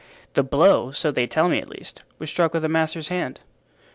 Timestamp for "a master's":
2.65-3.09